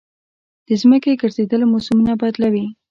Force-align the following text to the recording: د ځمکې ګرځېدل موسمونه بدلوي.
د 0.67 0.69
ځمکې 0.81 1.19
ګرځېدل 1.21 1.61
موسمونه 1.71 2.13
بدلوي. 2.21 2.65